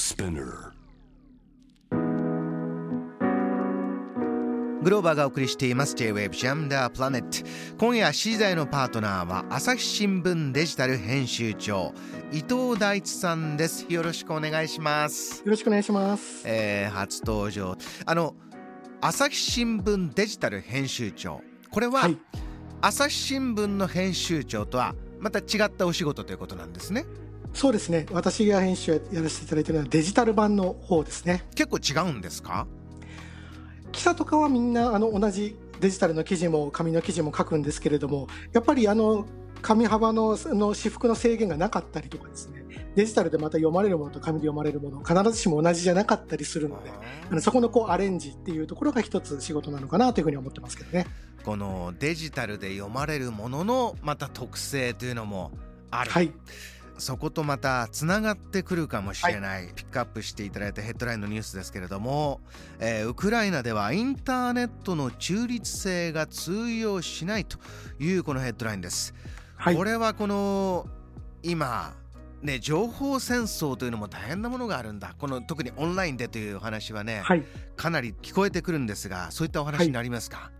[0.00, 0.72] Spinner.
[4.82, 5.94] グローバーがお送りしています。
[5.94, 7.44] J-Wave Jam the Planet
[7.76, 11.92] 今夜7時台のパートナーは朝日新聞デジタル編集長
[12.32, 13.84] 伊藤大地さんです。
[13.90, 15.40] よろしくお願いします。
[15.40, 16.48] よろしくお願いします。
[16.48, 17.76] えー、初登場。
[18.06, 18.34] あの
[19.02, 21.42] 朝日新聞デジタル編集長。
[21.70, 22.16] これは、はい。
[22.80, 27.04] 朝日新聞の編集長とはまた違ったお仕事ということなんですね
[27.52, 28.06] そうですね。
[28.12, 31.44] 私が編集やらせていただいているのはデジタル版の方ですね。
[31.54, 32.66] 結構違うんですか？
[33.92, 39.26] 記者とかはみんなあの同じデジタルの記事も紙の記事も書くんですけれども、やっぱりあの
[39.62, 42.64] 紙幅のあの私服の制限がなかったりとかですね。
[42.94, 46.90] デジタルでまた読まれるものと紙で読まれるもの必ずしも同じじゃなかったりするので、
[47.30, 51.06] あのそこのこうアレンジっていうところが一つ仕事なのかなというふうに思ってますけどね。
[51.44, 55.52] このデジタルで読まれるもののまた特性というのも
[55.90, 56.32] ある、はい。
[57.00, 62.40] そことまたつながってくるかもしれない、ピックアップしていただいたヘッドラインのニュースですけれども、
[62.78, 67.58] えーウクライナではインターネットの中立性が通用しないと
[67.98, 69.14] いうこのヘッドラインです、
[69.56, 69.76] はい。
[69.76, 69.84] こ。
[69.84, 70.86] れはこの
[71.42, 71.94] 今
[72.42, 75.14] ね情報戦争というのも大変なものがあるんだ。
[75.18, 77.44] この特にオンラインでというお話はね、はい。
[77.76, 80.50] かなり聞こえてくるんですがそういったお話になりますか、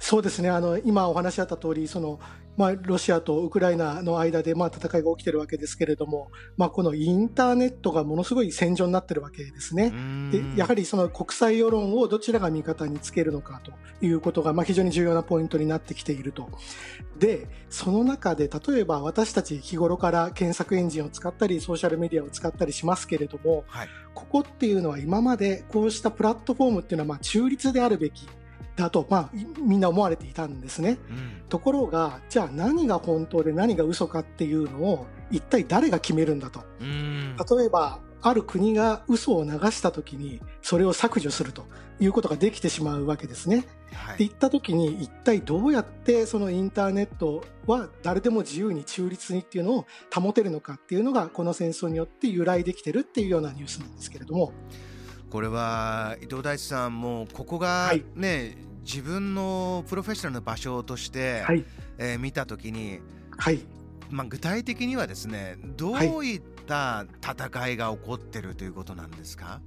[0.00, 2.18] そうですねあの今お話しあった通りその
[2.56, 9.92] まあロシアとウクライナの間でまあ戦いが起きてるわけですけれども、まあ、このインターネットがものすごい戦場になってるわけですね。
[10.30, 13.72] でやはりその国際世論をどちらが味方につけるのかと
[14.04, 16.48] いうことが、まあ、非常に重要なポイントになってきていると。
[17.18, 28.26] で、その中で例えば私たち日頃から検索エンジンを使ったりソーシャルメディアを使ったりしますけれども、はいここっていうのは今までこうしたプラットフォームっていうのはまあ中立であるべき
[28.76, 30.98] だと、まあ、いみんな思われていたんですね。
[31.10, 36.62] うんところが、じゃあ何が本当で何が嘘かっていうのを一体誰が決めるんだと。
[36.80, 41.64] うん例えば、ある国が嘘を流したときに、それを削除すると
[41.98, 43.66] いうことができてしまうわけですね。
[43.92, 54.52] はいって言ったときに、一体どうやってそのインターネットは誰でも自由に中立にっていうのを保てるのかっていうのが、この戦争によって由来できてるっていうようなニュースなんですけれども、
[55.30, 58.04] これは伊藤大地さんもうここがはい。
[58.14, 61.64] ね、自分のプロフェッショナルの場所として、はい、
[61.98, 63.00] えー見た時に、
[63.38, 63.60] はい、
[64.10, 69.60] まあ、具体的にはですねどういった戦いが起こってるということなんですか、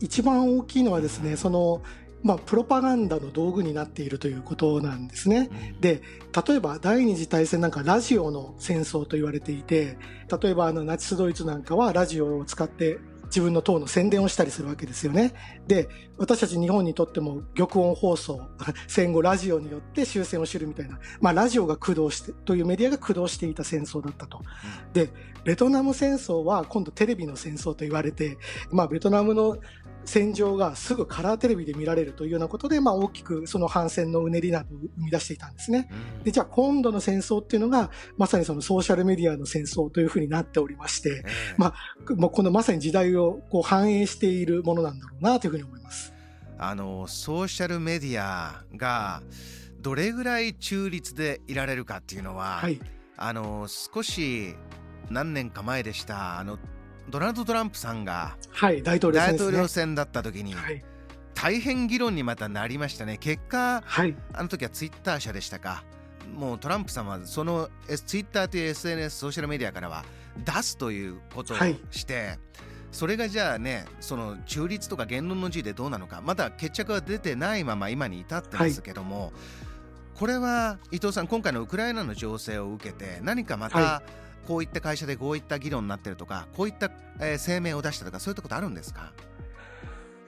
[0.00, 1.82] 一番大きいのはですね、その、
[2.22, 5.48] まあ、プロパガンダの道具になっているということなんですね。
[5.80, 6.02] で、
[6.46, 9.98] 例えば第二次大戦なんかラジオの戦争と言われていて、
[10.42, 12.98] 例えばあのナチスドイツなんかはラジオを使って
[13.32, 15.32] 自分の党の宣伝をしたりするわけですよね。
[15.66, 15.88] で、
[16.18, 18.46] 私たち日本にとっても玉音放送、
[18.86, 24.42] 戦後ラジオによって終戦を知るみたいな、まあラジオが駆動して、というメディアが駆動していた戦争だったと。
[24.92, 25.08] で、
[25.44, 28.36] ベトナム戦争は今度テレビの戦争と言われて、
[28.70, 29.56] まあベトナムの
[30.04, 35.88] 戦場がすぐカラーテレビで見られるというようなことで、まあ大きくその反戦のうねりなどを生み出していたんですね。
[36.18, 41.74] うんで、じゃあ今度の戦争っていうのが、まさにそのソーシャルメディアの戦争というふうになっておりまして、ええま
[42.16, 46.12] もうこのまさに時代をこう反映しているものなんだろうなというふうに思います。
[46.58, 49.22] あのソーシャルメディアが
[49.80, 52.80] どれぐらい中立でいられるかっていうのは、はい。
[53.16, 54.56] あの少し
[55.10, 56.58] 何年か前でしたあの
[57.08, 58.82] ドナルド・トランプさんがはい。
[58.82, 59.42] 大統領大選ね。
[59.42, 60.82] 統領選だった時にはい。
[61.34, 64.14] 大変議論にまたなりましたね結果はい。
[64.32, 65.84] あの時はツイッター社でしたか
[66.36, 70.04] もうトランプさんはそのえツイッターという SNS ソーシャルメディアからは
[70.44, 72.38] 出すということをはいして、
[72.90, 79.32] それがじゃあねその中立とか言論の自由でどうなのかまだ決着は出てないまま今に至ってますけども、
[80.14, 84.02] これは伊藤さん今回のウクライナの情勢を受けて何かまた、は
[84.46, 89.12] こういった会社でこういった議論になってるとかこういった、え声明を出したとかそういったことあるんですか？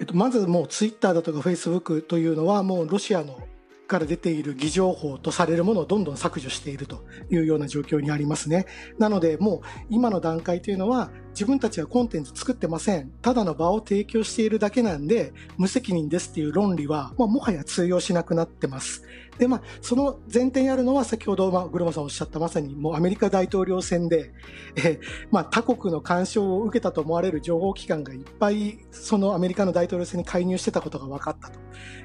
[0.00, 3.38] えっと、まずもうツイッターだとかフェイスブックというのはもうロシアの
[3.86, 8.64] から出ている偽情報とされるものをどんどん削除しているというような状況にありますね。
[8.98, 9.60] なのでもう
[9.90, 13.10] 今の段階というのは自分たちはコンテンツ作ってません。
[13.20, 19.02] ただの場を提供しているだけなんで無責任ですっていう論理は、まあ、もはや通用しなくなってます。
[19.38, 24.32] で、まあ、その前提にあるのは先ほど、まあ、グロマさんおっしゃったまさにもうアメリカ大統領選で、
[24.76, 25.00] えー
[25.30, 31.58] まあ、他国の干渉を受けたと思われる情報機関がいっぱいそのアメリカの大統領選に介入してたことが分かったと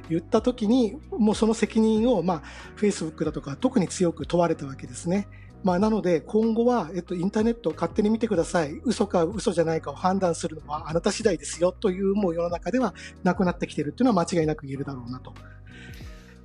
[0.09, 2.43] 言ったときに、もうその責任を、まあ、
[2.77, 5.27] Facebook だとか特に強く問われたわけですね。
[5.63, 8.79] まあ、なので今後は、えっと、インターネットを勝手に見てください。
[8.85, 12.93] 嘘か嘘じゃないかを判断するのはあなた次第ですよというもう世の中では
[13.23, 15.33] なくなってきているというのは間違いなく言えるだろうなと。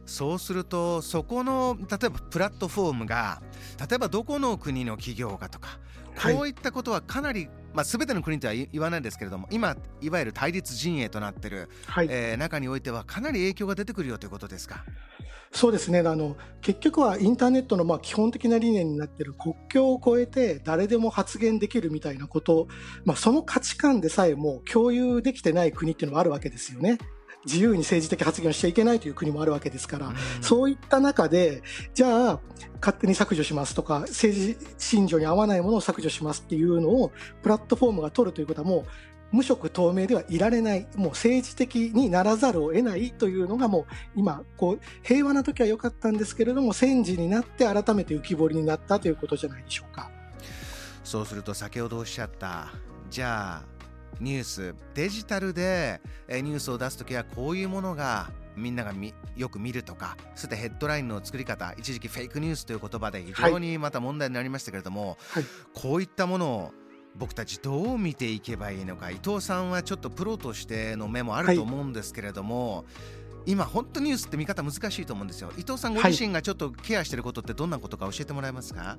[0.06, 3.42] そうするとそこの例えばプラットフォームが
[3.78, 5.78] 例えばどこの国の企業かとか
[6.22, 14.84] こういったことはかなり、まあ、全ての国とは言わないですけれども今いわゆる対立陣営となっている、はい、えー、中においてはかなり影響が出てくるよということですか？
[15.50, 22.66] そうですねあの結局はインターネットのまあ基本的な理念になっている国境を越えて誰でも発言できるみたいなこと、
[23.04, 26.98] まあ、その価値観でさえも共有できてない国っていうのもあるわけですよね。
[27.44, 31.62] 自由に政治的発言をしちゃいけないという国もあるわけですから、うん、そういった中で、
[31.94, 32.40] じゃあ、
[32.80, 37.12] 勝手に削除しますとか、政治信条に合わないものを削除しますっていうのを、
[37.42, 38.84] プラットフォームが取るということはもう、
[39.32, 50.10] 無色透明ではいられない、もう政治的にならざるを得ないというのがもう今、こう、平和な時は良かったんですけれども、戦時になって改めて浮き彫りになったということじゃないでしょうか。
[51.02, 52.68] そうすると先ほどおっしゃった、
[53.10, 53.73] じゃあ、
[54.20, 58.92] ニュースデジタルでニュースを出す時はこういうものがみんなが
[59.36, 65.44] よく見るとかそしてヘッドラインの作り方一時期フェイクニュースという言葉で非常にまた問題になりましたけれども、はい、
[65.74, 66.72] こういったものを
[67.16, 72.82] 僕たちどう見ていけばいいのか伊藤さんはちょっとプロとしての目もあると思うんですけれども、は
[73.46, 75.52] い、今本当ニュースって見方難しいと思うんですよ。
[75.56, 78.98] 伊藤さんご自身がちょっとケアしていることってどんなことか教えてもらえますか、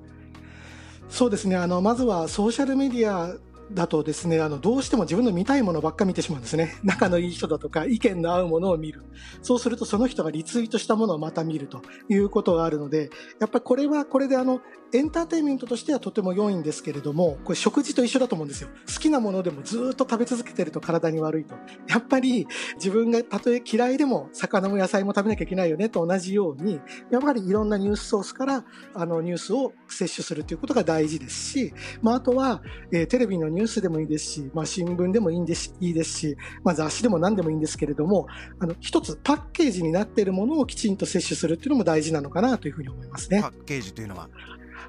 [1.09, 1.55] そうですね。
[1.55, 3.35] あのまずはソーシャルメディア
[3.71, 6.75] だとですね、あの、どうしても自分の見たいものばっか見てしまうんですね。
[6.83, 9.03] 仲のいい人だとか、意見の合うものを見る。
[9.41, 13.09] そうすると、その人がリツイートしたものをまた見るということがあるので、
[13.39, 14.61] やっぱりこれはこれであの、
[14.93, 18.69] エンターテインメントとしてはとても良いんですけれども、これ食事と一緒だと思うんですよ。
[18.87, 21.55] 好きなものでもずっと食べ続けてると体に悪いと。
[21.87, 26.79] やっぱり自分がたとえ嫌いでも魚も野菜も食べなきゃいけないよねと同じように、
[27.11, 32.61] やっぱりいろんなニュースソースからあのニュースを摂取するということが大事ですし、まあ、あとは、
[32.93, 38.27] えー、テレビのニュースでもいいですし、まあ、新聞でもいいんですいいですし、まあ、雑誌でも何でもいいんですけれども、
[38.59, 43.41] あの一つパッケージになっているものをきちんと摂取するっていうのも大事なのかなというふうに思いますね。
[43.41, 44.29] パッケージというのは？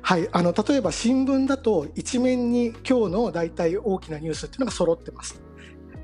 [0.02, 5.40] はい、あの例えば新聞だと一面に今日の大体大きなニュースっていうのが揃ってます。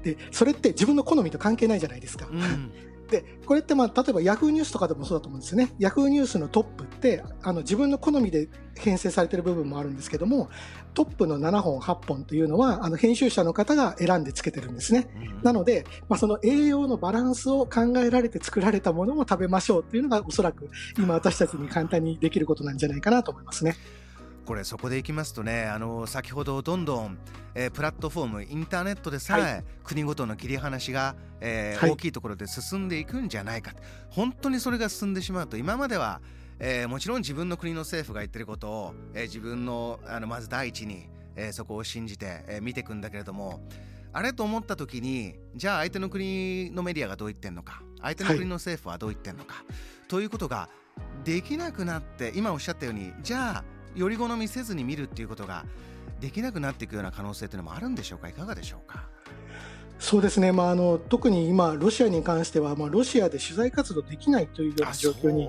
[0.03, 2.27] でそれって自分の好みと関係ないじゃないですか。
[2.31, 2.73] うん
[3.13, 5.73] でこれってまあ例えばヤフーニュースとかでもそうだと思うんですよね。
[5.79, 10.49] ヤフーニュースのトップってあの自分の好みで編成されている部分もあるんですけども
[10.95, 15.09] トップの7本8本というのはあの編集者の方が選んでつけてるんですね。
[15.43, 23.77] なので、まあ、その栄養のバランスを考えられて作られたものも食べましょうというのがおそらく今私たちに簡単にできることなんじゃないかなと思いますね。
[24.45, 27.19] これそこでいきますとねあの先ほどどんどん、
[27.55, 33.73] えー、プラットフォームインターネットでさえ、はい、国ごとの切り離しが、えーはい、大きいところで進んでいくんじゃないか
[34.11, 35.57] 本当にそれが進んでしまうと。
[35.57, 36.21] 今までは、
[36.59, 43.61] えー、もちろん自分の国の政府が言ってることを、えー、自分のあのまず第一に、えー、そこを信じて、えー、見ていくんだけれども
[44.13, 50.69] あれと思った時にじゃあ相手の国のメディアがどう言ってんのか相手の国の政府はどう言ってんのか、はい、ということが
[51.25, 55.65] できなくなって今おっしゃったようにじゃあより好みせずに見るっていうことが
[56.21, 58.29] できなくなっていくような可能性というのもあるんでしょうか？
[58.29, 59.09] いかがでしょうか？
[59.99, 65.49] そうですね、まあ、あの特に今、ロシアに関しては、まあ、ロシアで取材活動できないというような状況に、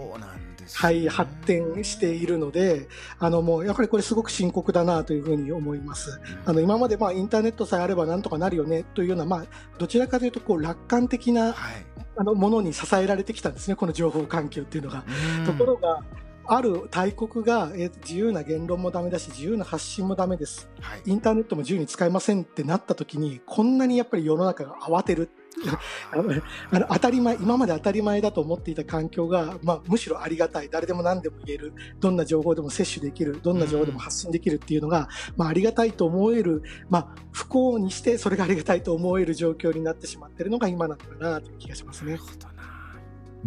[0.74, 2.88] はい、発展しているので、
[3.18, 6.22] あのもうやはりこれ、すごく深刻だなというふうに思います。
[6.46, 9.46] あの今までまあインターネットさえあればなんとかなるよねというような、まあ、
[9.80, 11.86] どちらかというとこう楽観的な、はい、
[12.18, 15.04] あのものに支えられてきたんですね、この情報環境っていうのが。
[15.48, 16.04] ところが
[16.46, 25.30] ある大国が、え自由な言論もだめだし自由な発信もだめです、はい、インターネットも自由に使えませんってなった時にこんなにやっぱり世の中が慌てる
[26.12, 30.70] あの当たり前今まで当たり前だと思っていた環境が、まあ、むしろありがたい。
[30.70, 31.74] 誰でも何でも言える。
[32.00, 33.40] どんな情報でも摂取できる。
[33.42, 42.18] どんな情報でも発信できるっていうのが、まあ、ありがたいと思える、まあ、不幸にしてそれがありがたいと思える状況になってしまっているのが今なのかなという気がしますね。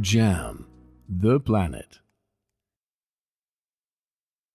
[0.01, 0.65] JAM
[1.11, 2.06] The Planet